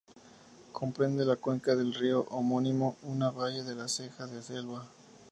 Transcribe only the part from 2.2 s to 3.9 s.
homónimo, una valle de la